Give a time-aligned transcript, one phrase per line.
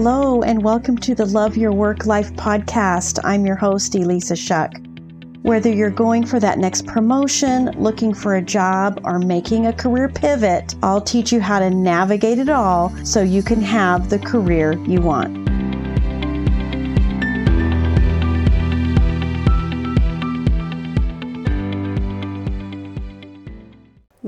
[0.00, 3.18] Hello, and welcome to the Love Your Work Life podcast.
[3.24, 4.72] I'm your host, Elissa Shuck.
[5.42, 10.08] Whether you're going for that next promotion, looking for a job, or making a career
[10.08, 14.74] pivot, I'll teach you how to navigate it all so you can have the career
[14.86, 15.47] you want.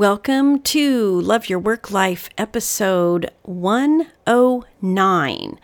[0.01, 5.61] Welcome to Love Your Work Life episode 109.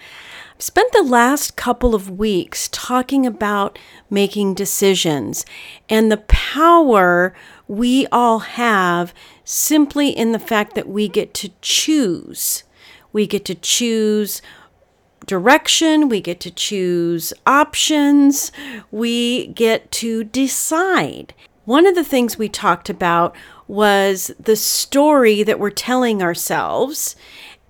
[0.54, 3.78] I've spent the last couple of weeks talking about
[4.10, 5.46] making decisions
[5.88, 7.34] and the power
[7.66, 12.64] we all have simply in the fact that we get to choose.
[13.14, 14.42] We get to choose
[15.24, 18.52] direction, we get to choose options,
[18.90, 21.32] we get to decide.
[21.64, 23.34] One of the things we talked about
[23.68, 27.16] was the story that we're telling ourselves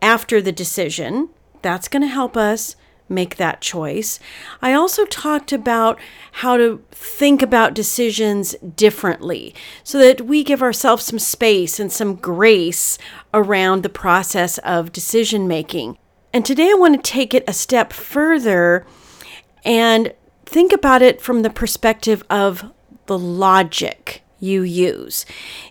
[0.03, 1.29] after the decision.
[1.63, 2.77] That's going to help us
[3.09, 4.19] make that choice.
[4.61, 5.99] I also talked about
[6.33, 12.17] how to think about decisions differently so that we give ourselves some space and some
[12.17, 12.99] grace
[13.33, 15.99] around the process of decision making.
[16.33, 18.85] And today I want to take it a step further
[19.65, 20.13] and
[20.45, 22.73] think about it from the perspective of
[23.07, 25.25] the logic you use.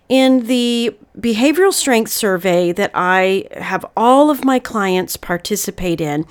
[0.09, 6.25] In the behavioral strength survey that I have all of my clients participate in,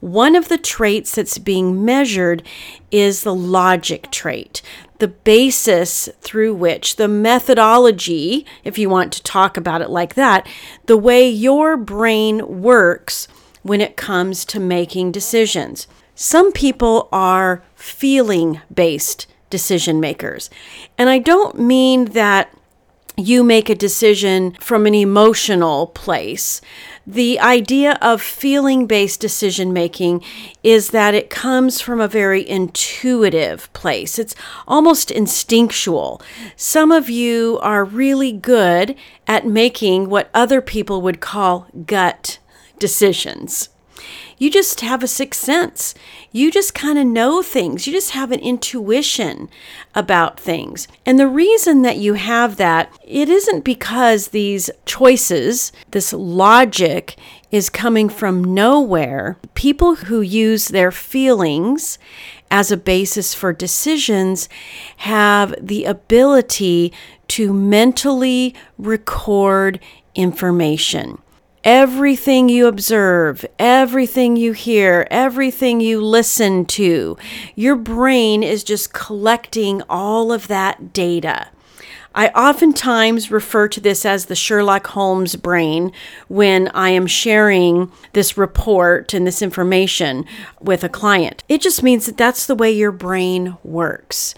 [0.00, 2.42] one of the traits that's being measured
[2.90, 4.62] is the logic trait,
[4.98, 10.46] the basis through which the methodology, if you want to talk about it like that,
[10.86, 13.26] the way your brain works
[13.62, 15.86] when it comes to making decisions.
[16.14, 20.48] Some people are feeling based decision makers.
[20.96, 22.54] And I don't mean that
[23.16, 26.60] you make a decision from an emotional place.
[27.06, 30.22] The idea of feeling based decision making
[30.62, 34.18] is that it comes from a very intuitive place.
[34.18, 34.34] It's
[34.66, 36.22] almost instinctual.
[36.56, 38.94] Some of you are really good
[39.26, 42.38] at making what other people would call gut
[42.78, 43.68] decisions.
[44.38, 45.94] You just have a sixth sense.
[46.32, 47.86] You just kind of know things.
[47.86, 49.48] You just have an intuition
[49.94, 50.86] about things.
[51.04, 57.16] And the reason that you have that, it isn't because these choices, this logic,
[57.50, 59.38] is coming from nowhere.
[59.54, 61.98] People who use their feelings
[62.48, 64.48] as a basis for decisions
[64.98, 66.92] have the ability
[67.28, 69.80] to mentally record
[70.14, 71.18] information.
[71.62, 77.18] Everything you observe, everything you hear, everything you listen to,
[77.54, 81.48] your brain is just collecting all of that data.
[82.14, 85.92] I oftentimes refer to this as the Sherlock Holmes brain
[86.28, 90.24] when I am sharing this report and this information
[90.60, 91.44] with a client.
[91.46, 94.34] It just means that that's the way your brain works.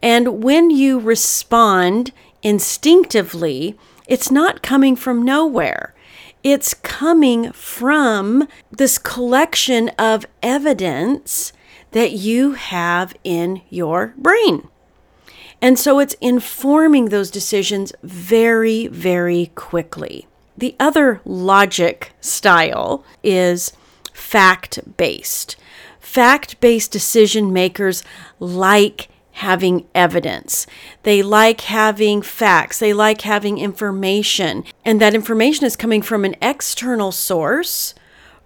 [0.00, 2.12] And when you respond
[2.44, 3.76] instinctively,
[4.06, 5.94] it's not coming from nowhere.
[6.42, 11.52] It's coming from this collection of evidence
[11.90, 14.68] that you have in your brain.
[15.60, 20.26] And so it's informing those decisions very, very quickly.
[20.56, 23.72] The other logic style is
[24.12, 25.56] fact based.
[25.98, 28.02] Fact based decision makers
[28.38, 30.66] like having evidence.
[31.02, 32.78] They like having facts.
[32.78, 34.64] They like having information.
[34.84, 37.94] And that information is coming from an external source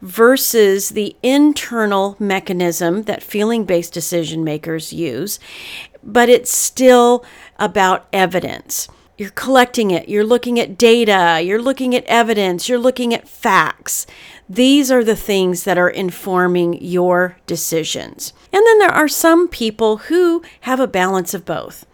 [0.00, 5.40] versus the internal mechanism that feeling based decision makers use.
[6.02, 7.24] But it's still
[7.58, 8.88] about evidence.
[9.16, 14.06] You're collecting it, you're looking at data, you're looking at evidence, you're looking at facts.
[14.48, 18.32] These are the things that are informing your decisions.
[18.52, 21.86] And then there are some people who have a balance of both.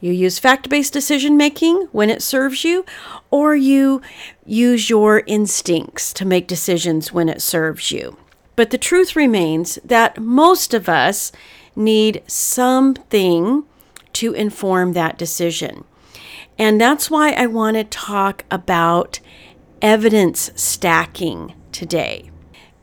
[0.00, 2.84] You use fact based decision making when it serves you,
[3.30, 4.00] or you
[4.44, 8.16] use your instincts to make decisions when it serves you.
[8.54, 11.30] But the truth remains that most of us
[11.76, 13.64] need something
[14.14, 15.84] to inform that decision.
[16.58, 19.20] And that's why I want to talk about
[19.80, 22.30] evidence stacking today.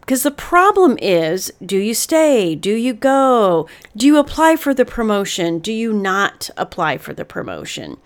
[0.05, 2.53] Because the problem is do you stay?
[2.53, 3.67] Do you go?
[3.97, 5.57] Do you apply for the promotion?
[5.59, 7.97] Do you not apply for the promotion?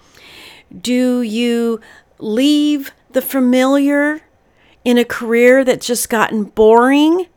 [0.81, 1.81] Do you
[2.17, 4.21] leave the familiar
[4.85, 7.27] in a career that's just gotten boring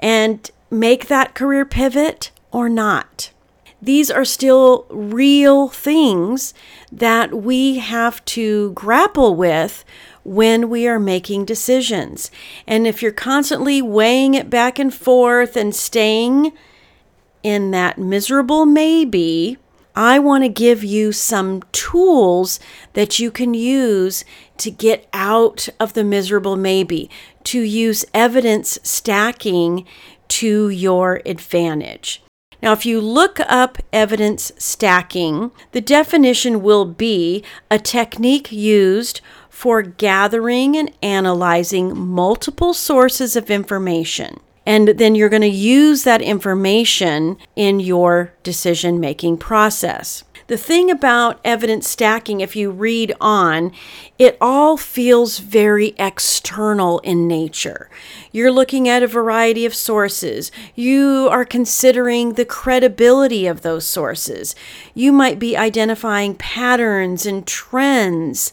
[0.00, 3.30] and make that career pivot or not?
[3.80, 6.54] These are still real things
[6.90, 9.84] that we have to grapple with
[10.24, 12.30] when we are making decisions.
[12.66, 16.52] And if you're constantly weighing it back and forth and staying
[17.42, 19.58] in that miserable maybe,
[19.94, 22.58] I want to give you some tools
[22.94, 24.24] that you can use
[24.58, 27.10] to get out of the miserable maybe,
[27.44, 29.86] to use evidence stacking
[30.28, 32.22] to your advantage.
[32.62, 39.20] Now, if you look up evidence stacking, the definition will be a technique used
[39.62, 44.40] for gathering and analyzing multiple sources of information.
[44.66, 50.24] And then you're going to use that information in your decision making process.
[50.48, 53.70] The thing about evidence stacking, if you read on,
[54.18, 57.88] it all feels very external in nature.
[58.32, 60.50] You're looking at a variety of sources.
[60.74, 64.56] You are considering the credibility of those sources.
[64.92, 68.52] You might be identifying patterns and trends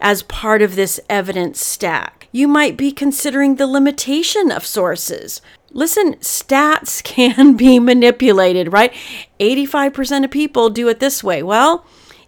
[0.00, 2.28] as part of this evidence stack.
[2.32, 5.40] You might be considering the limitation of sources.
[5.72, 8.92] Listen, stats can be manipulated, right?
[9.38, 11.42] 85% of people do it this way.
[11.42, 11.84] Well,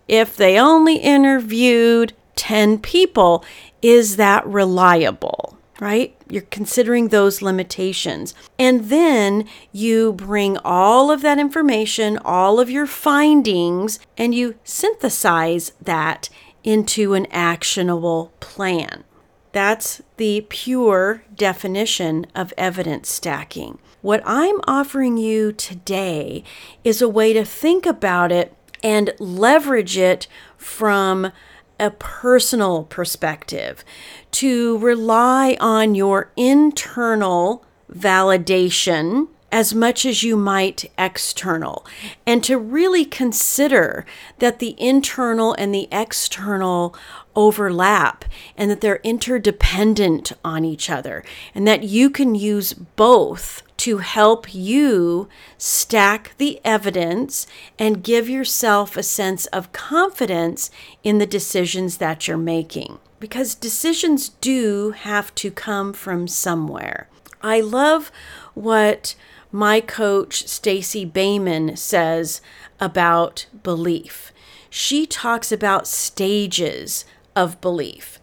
[0.09, 3.45] if they only interviewed 10 people,
[3.81, 6.15] is that reliable, right?
[6.29, 8.35] You're considering those limitations.
[8.59, 15.73] And then you bring all of that information, all of your findings, and you synthesize
[15.81, 16.29] that
[16.64, 19.05] into an actionable plan.
[19.53, 23.79] That's the pure definition of evidence stacking.
[24.00, 26.43] What I'm offering you today
[26.85, 30.26] is a way to think about it and leverage it
[30.56, 31.32] from
[31.79, 33.85] a personal perspective,
[34.31, 41.87] to rely on your internal validation as much as you might external,
[42.26, 44.06] and to really consider
[44.38, 46.96] that the internal and the external
[47.37, 48.25] overlap
[48.56, 51.22] and that they're interdependent on each other,
[51.54, 55.28] and that you can use both to help you
[55.58, 57.46] stack the evidence
[57.78, 60.70] and give yourself a sense of confidence
[61.02, 62.99] in the decisions that you're making.
[63.19, 67.08] Because decisions do have to come from somewhere.
[67.43, 68.12] I love
[68.54, 69.14] what
[69.52, 72.40] my coach Stacey Boehman, says
[72.81, 74.32] about belief.
[74.70, 77.04] She talks about stages
[77.37, 78.19] of belief.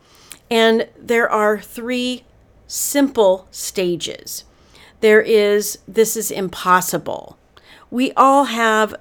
[0.50, 2.24] And there are three
[2.66, 4.44] simple stages.
[5.02, 7.38] There is, this is impossible.
[7.92, 8.96] We all have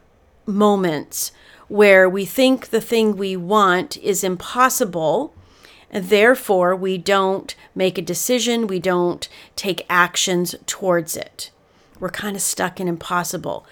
[0.46, 1.32] moments
[1.68, 5.34] where we think the thing we want is impossible,
[5.90, 11.50] and therefore we don't make a decision, we don't take actions towards it.
[12.00, 13.66] We're kind of stuck in impossible.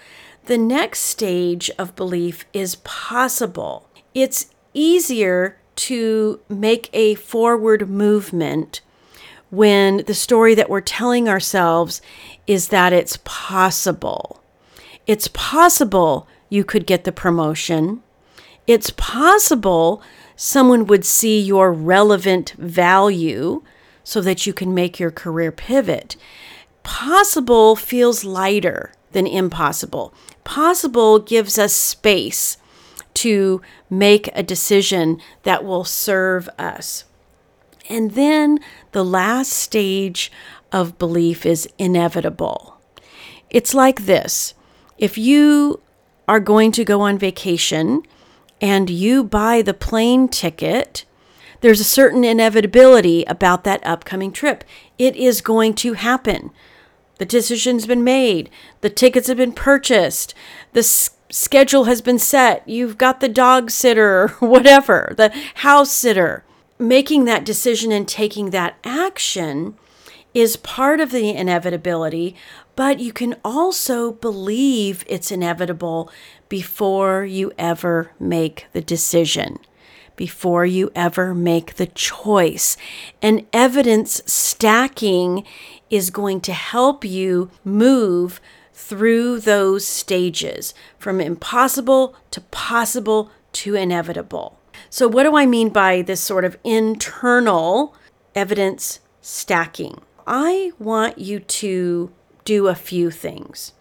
[0.45, 3.89] The next stage of belief is possible.
[4.13, 8.81] It's easier to make a forward movement
[9.49, 12.01] when the story that we're telling ourselves
[12.47, 14.41] is that it's possible.
[15.05, 18.01] It's possible you could get the promotion.
[18.65, 20.01] It's possible
[20.35, 23.63] someone would see your relevant value
[24.03, 26.15] so that you can make your career pivot.
[26.87, 30.13] Possible feels lighter than impossible.
[30.45, 32.55] Possible gives us space
[33.15, 37.03] to make a decision that will serve us.
[37.89, 38.59] And then
[38.93, 40.31] the last stage
[40.71, 42.79] of belief is inevitable.
[43.49, 44.53] It's like this
[44.97, 45.81] if you
[46.25, 48.01] are going to go on vacation
[48.61, 51.03] and you buy the plane ticket,
[51.59, 54.63] there's a certain inevitability about that upcoming trip.
[54.97, 56.51] It is going to happen.
[57.17, 58.49] The decision's been made,
[58.81, 60.33] the tickets have been purchased,
[60.73, 60.83] the
[61.29, 62.67] schedule has been set.
[62.67, 66.43] You've got the dog sitter whatever, the house sitter.
[66.79, 69.75] Making that decision and taking that action
[70.33, 72.35] is part of the inevitability,
[72.75, 76.11] but you can also believe it's inevitable
[76.47, 79.57] before you ever make the decision,
[80.17, 82.75] before you ever make the choice.
[83.21, 85.45] And evidence stacking
[85.89, 88.41] is going to help you move
[88.73, 94.59] through those stages from impossible to possible to inevitable.
[94.89, 97.95] So, what do I mean by this sort of internal
[98.35, 100.01] evidence stacking?
[100.27, 102.11] I want you to
[102.45, 103.73] do a few things.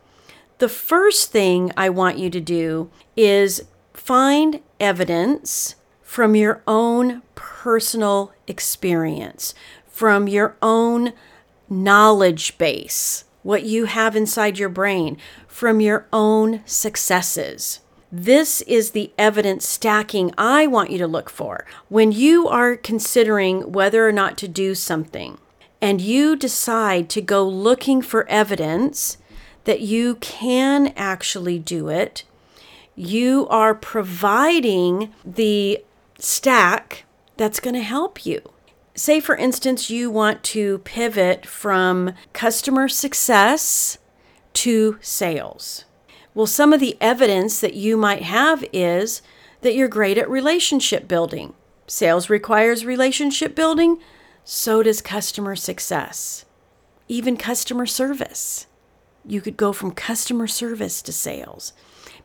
[0.59, 5.75] The first thing I want you to do is find evidence
[6.17, 9.53] from your own personal experience,
[9.87, 11.13] from your own
[11.69, 17.81] knowledge base what you have inside your brain from your own successes.
[18.11, 21.67] This is the evidence stacking I want you to look for.
[21.91, 25.37] When you are considering whether or not to do something
[25.83, 29.19] and you decide to go looking for evidence
[29.65, 32.25] that you can actually do it,
[32.95, 35.85] you are providing the
[36.19, 37.05] stack
[37.37, 38.41] that's going to help you.
[38.95, 43.99] Say, for instance, you want to pivot from customer success
[44.55, 45.85] to sales.
[46.35, 49.21] Well, some of the evidence that you might have is
[49.61, 51.55] that you're great at relationship building.
[51.87, 53.99] Sales requires relationship building,
[54.45, 56.45] so does customer success,
[57.09, 58.67] even customer service.
[59.27, 61.73] You could go from customer service to sales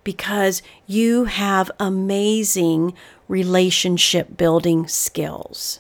[0.04, 2.94] because you have amazing
[3.28, 5.80] relationship building skills.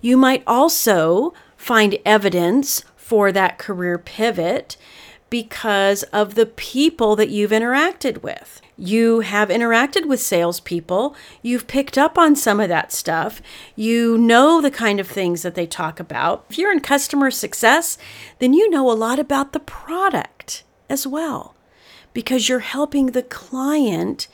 [0.00, 4.76] You might also find evidence for that career pivot
[5.28, 8.60] because of the people that you've interacted with.
[8.76, 11.14] You have interacted with salespeople.
[11.42, 13.42] You've picked up on some of that stuff.
[13.76, 16.46] You know the kind of things that they talk about.
[16.48, 17.98] If you're in customer success,
[18.38, 21.54] then you know a lot about the product as well
[22.12, 24.28] because you're helping the client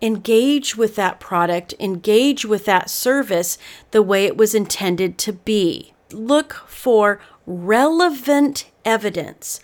[0.00, 3.56] engage with that product, engage with that service
[3.90, 5.92] the way it was intended to be.
[6.12, 9.60] Look for relevant evidence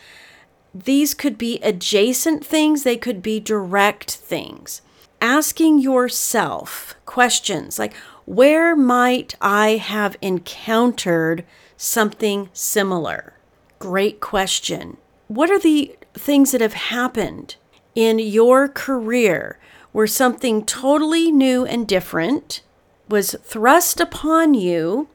[0.74, 4.80] these could be adjacent things, they could be direct things.
[5.20, 11.44] Asking yourself questions like, where might I have encountered
[11.76, 13.34] something similar?
[13.78, 14.96] Great question.
[15.28, 17.56] What are the things that have happened
[17.94, 19.58] in your career
[19.92, 22.62] where something totally new and different
[23.08, 25.08] was thrust upon you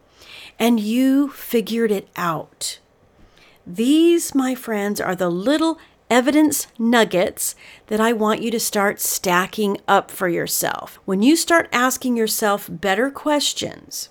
[0.60, 2.80] and you figured it out?
[3.66, 5.78] These, my friends, are the little
[6.10, 7.56] evidence nuggets
[7.88, 11.00] that I want you to start stacking up for yourself.
[11.06, 14.10] When you start asking yourself better questions,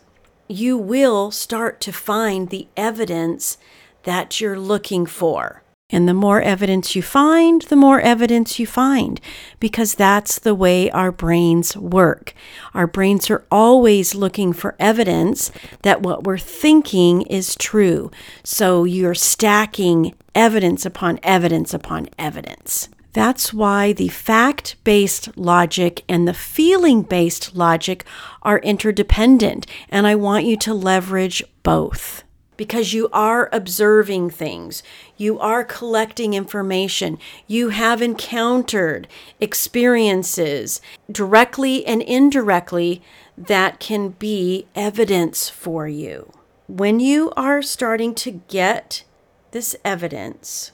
[0.48, 3.58] you will start to find the evidence
[4.02, 5.62] that you're looking for.
[5.90, 9.20] And the more evidence you find, the more evidence you find,
[9.60, 12.34] because that's the way our brains work.
[12.74, 15.52] Our brains are always looking for evidence
[15.82, 18.10] that what we're thinking is true.
[18.42, 22.88] So you're stacking evidence upon evidence upon evidence.
[23.12, 28.04] That's why the fact based logic and the feeling based logic
[28.42, 29.68] are interdependent.
[29.88, 32.24] And I want you to leverage both
[32.56, 34.82] because you are observing things,
[35.16, 39.08] you are collecting information, you have encountered
[39.40, 43.02] experiences directly and indirectly
[43.36, 46.32] that can be evidence for you.
[46.68, 49.04] When you are starting to get
[49.52, 50.72] this evidence,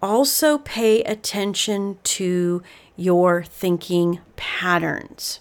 [0.00, 2.62] also pay attention to
[2.96, 5.40] your thinking patterns.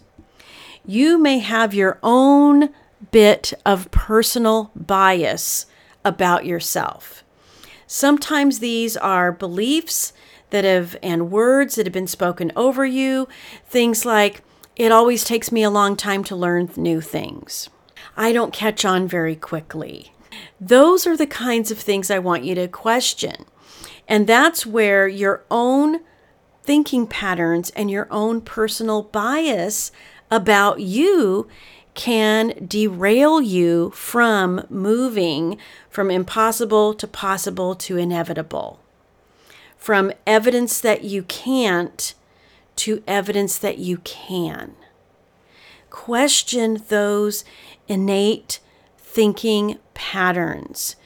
[0.86, 2.70] You may have your own
[3.12, 5.66] bit of personal bias
[6.04, 7.24] about yourself.
[7.86, 10.14] Sometimes these are beliefs
[10.50, 13.28] that have and words that have been spoken over you,
[13.66, 14.42] things like
[14.76, 17.70] it always takes me a long time to learn new things.
[18.16, 20.14] I don't catch on very quickly.
[20.60, 23.46] Those are the kinds of things I want you to question.
[24.08, 26.02] And that's where your own
[26.64, 29.92] thinking patterns and your own personal bias
[30.30, 31.48] about you
[31.98, 35.58] can derail you from moving
[35.90, 38.80] from impossible to possible to inevitable,
[39.78, 42.14] from evidence that you can't
[42.76, 44.76] to evidence that you can.
[45.90, 47.44] Question those
[47.88, 48.60] innate
[49.00, 50.98] thinking patterns.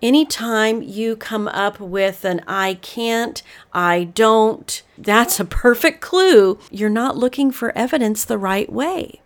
[0.00, 6.60] Anytime you come up with an I can't, I don't, that's a perfect clue.
[6.70, 9.22] You're not looking for evidence the right way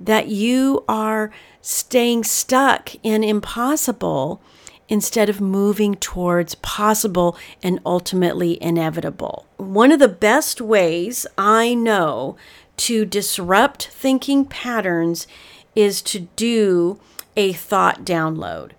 [0.00, 4.40] that you are staying stuck in impossible
[4.88, 9.46] instead of moving towards possible and ultimately inevitable.
[9.58, 12.36] One of the best ways I know
[12.78, 15.26] to disrupt thinking patterns
[15.74, 16.98] is to do
[17.36, 18.70] a thought download.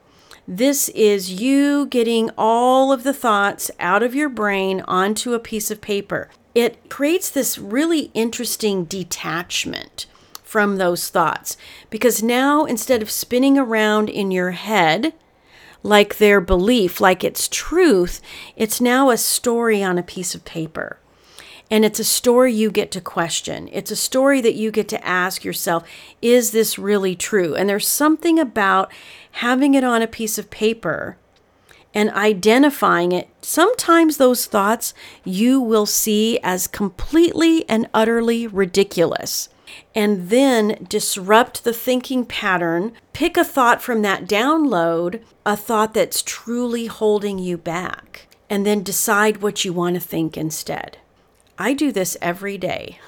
[0.48, 5.70] This is you getting all of the thoughts out of your brain onto a piece
[5.70, 6.30] of paper.
[6.56, 10.08] It creates this really interesting detachment
[10.50, 11.56] from those thoughts.
[11.92, 15.14] Because now, instead of spinning around in your head
[15.84, 18.20] like their belief, like it's truth,
[18.56, 20.98] it's now a story on a piece of paper.
[21.70, 23.70] And it's a story you get to question.
[23.72, 25.88] It's a story that you get to ask yourself,
[26.20, 27.54] is this really true?
[27.54, 28.92] And there's something about
[29.34, 31.18] having it on a piece of paper
[31.94, 33.30] and identifying it.
[33.44, 39.50] Sometimes those thoughts you will see as completely and utterly ridiculous.
[39.96, 42.94] And then disrupt the thinking pattern.
[43.14, 48.84] Pick a thought from that download, a thought that's truly holding you back, and then
[48.84, 50.98] decide what you want to think instead.
[51.58, 53.00] I do this every day.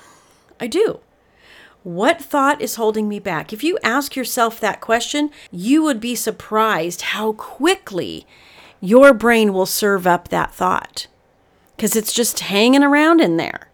[0.59, 0.99] I do.
[1.83, 3.51] What thought is holding me back?
[3.51, 8.27] If you ask yourself that question, you would be surprised how quickly
[8.79, 11.07] your brain will serve up that thought
[11.75, 13.70] because it's just hanging around in there.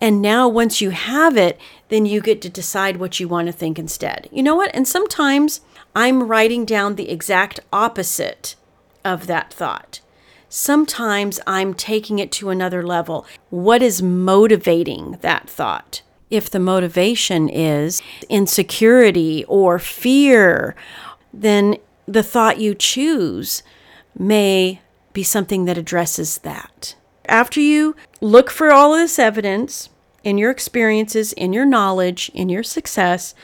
[0.00, 1.58] And now, once you have it,
[1.88, 4.28] then you get to decide what you want to think instead.
[4.30, 4.70] You know what?
[4.74, 5.60] And sometimes
[5.94, 8.56] I'm writing down the exact opposite
[9.04, 10.00] of that thought.
[10.48, 13.26] Sometimes I'm taking it to another level.
[13.50, 16.02] What is motivating that thought?
[16.30, 20.74] If the motivation is insecurity or fear,
[21.32, 23.62] then the thought you choose
[24.16, 24.80] may
[25.12, 26.94] be something that addresses that.
[27.26, 29.88] After you look for all of this evidence
[30.22, 33.34] in your experiences, in your knowledge, in your success,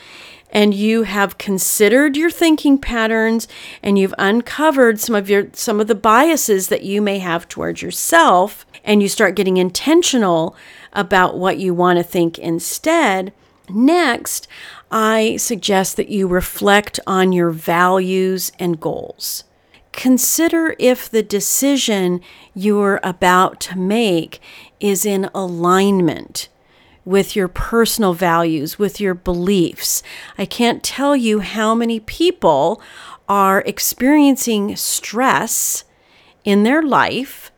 [0.51, 3.47] and you have considered your thinking patterns
[3.81, 7.81] and you've uncovered some of your some of the biases that you may have towards
[7.81, 10.55] yourself and you start getting intentional
[10.93, 13.31] about what you want to think instead
[13.69, 14.47] next
[14.91, 19.45] i suggest that you reflect on your values and goals
[19.91, 22.21] consider if the decision
[22.53, 24.39] you're about to make
[24.79, 26.49] is in alignment
[27.03, 30.03] with your personal values, with your beliefs.
[30.37, 32.81] I can't tell you how many people
[33.27, 35.83] are experiencing stress
[36.43, 37.51] in their life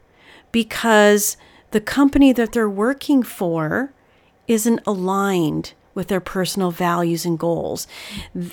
[0.52, 1.36] because
[1.72, 3.94] the company that they're working for
[4.48, 7.88] isn't aligned with their personal values and goals.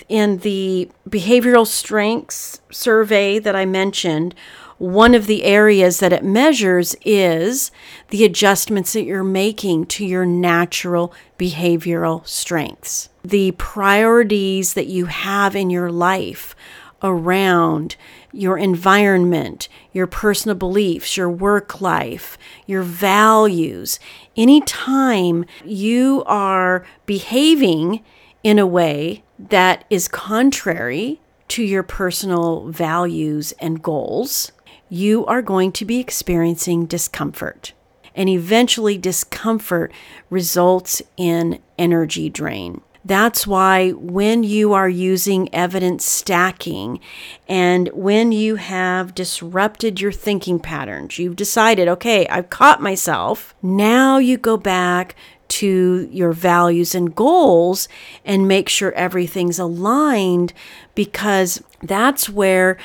[0.09, 4.35] In the behavioral strengths survey that I mentioned,
[4.81, 7.71] one of the areas that it measures is
[8.09, 13.11] the adjustments that you're making to your natural behavioral strengths.
[13.23, 16.57] The priorities that you have in your life
[17.03, 17.97] around
[18.33, 23.99] your environment, your personal beliefs, your work life, your values.
[24.37, 28.05] Anytime you are behaving
[28.43, 34.53] in a way that is contrary to your personal values and goals,
[34.89, 37.73] you are going to be experiencing discomfort.
[38.15, 39.93] And eventually, discomfort
[40.31, 42.83] results in energy drain.
[43.05, 47.01] That's why when you are using evidence stacking
[47.49, 53.55] and when you have disrupted your thinking patterns, you've decided, okay, I've caught myself.
[53.63, 55.17] Now you go back
[55.49, 57.89] to your values and goals
[58.25, 60.53] and make sure everything's aligned
[60.95, 62.77] because that's where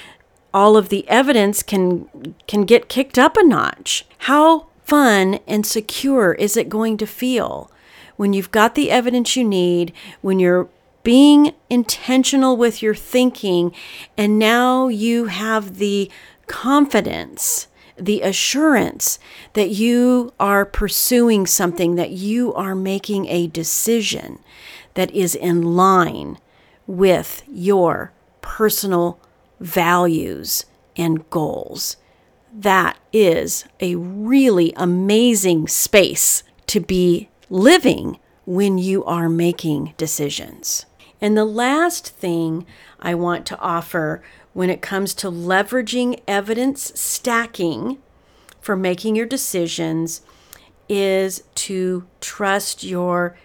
[0.53, 4.05] all of the evidence can can get kicked up a notch.
[4.19, 7.69] How fun and secure is it going to feel
[8.17, 10.69] when you've got the evidence you need, when you're
[11.03, 13.73] being intentional with your thinking,
[14.17, 16.09] and now you have the
[16.47, 19.19] confidence, the assurance
[19.53, 24.39] that you are pursuing something, that you are making a decision
[24.95, 26.37] that is in line
[26.87, 29.19] with your personal
[29.59, 31.97] values, and goals.
[32.53, 40.85] That is a really amazing space to be living when you are making decisions.
[41.21, 42.65] And the last thing
[42.99, 44.21] I want to offer
[44.53, 47.97] when it comes to leveraging evidence stacking
[48.61, 50.21] for making your decisions
[50.87, 53.37] is to trust your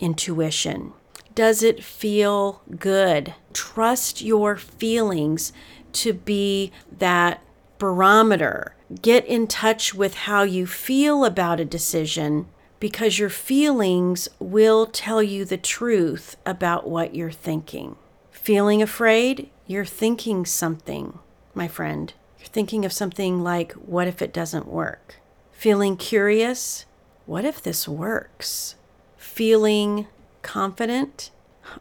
[0.00, 0.92] intuition.
[1.34, 3.34] Does it feel good?
[3.52, 5.52] Trust your feelings
[5.92, 7.42] to be that
[7.78, 8.74] barometer.
[9.02, 12.46] Get in touch with how you feel about a decision
[12.80, 17.96] because your feelings will tell you the truth about what you're thinking.
[18.30, 19.50] Feeling afraid?
[19.66, 21.18] You're thinking something,
[21.54, 22.12] my friend.
[22.38, 25.16] You're thinking of something like, what if it doesn't work?
[25.52, 26.84] Feeling curious?
[27.24, 28.76] What if this works?
[29.16, 30.06] Feeling
[30.42, 31.30] confident,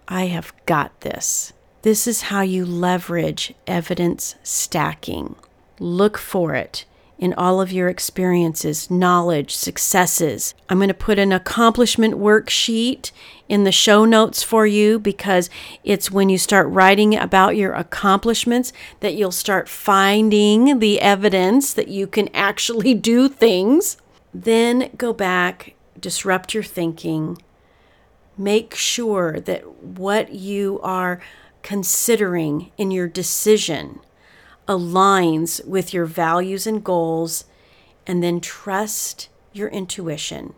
[0.08, 1.54] I have got this.
[1.84, 5.36] This is how you leverage evidence stacking.
[5.80, 6.86] Look for it
[7.18, 10.54] in all of your experiences, knowledge, successes.
[10.70, 13.12] I'm going to put an accomplishment worksheet
[13.48, 15.50] in the show notes for you because
[15.84, 21.88] it's when you start writing about your accomplishments that you'll start finding the evidence that
[21.88, 23.98] you can actually do things.
[24.34, 27.42] Then go back, disrupt your thinking,
[28.38, 31.22] make sure that what you are
[31.62, 34.00] considering in your decision
[34.68, 37.46] aligns with your values and goals,
[38.08, 40.54] and then trust your intuition.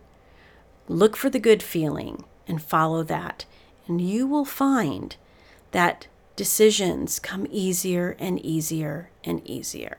[0.88, 3.44] Look for the good feeling and follow that,
[3.86, 5.16] and you will find
[5.72, 9.98] that decisions come easier and easier and easier.